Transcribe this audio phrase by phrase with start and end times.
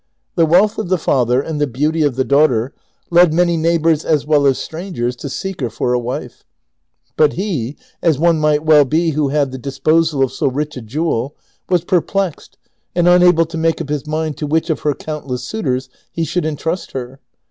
[0.33, 2.71] The wealth of the father and the beauty of the daugliter
[3.11, 6.43] led many neiglibors as well as strangers to seek her for a wife;
[7.15, 10.81] but he, as one might well be who had tlie disposal of so rich a
[10.81, 11.35] jewel,
[11.69, 12.57] was perplexed
[12.95, 16.45] and unable to make up his mind to which of her countless suitors he should
[16.47, 17.19] intrust her.